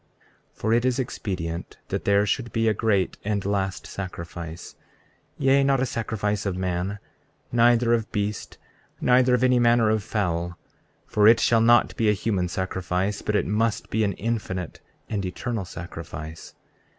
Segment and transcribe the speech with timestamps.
[0.55, 4.73] 34:10 For it is expedient that there should be a great and last sacrifice;
[5.37, 6.97] yea, not a sacrifice of man,
[7.51, 8.57] neither of beast,
[8.99, 10.57] neither of any manner of fowl;
[11.05, 15.23] for it shall not be a human sacrifice; but it must be an infinite and
[15.23, 16.55] eternal sacrifice.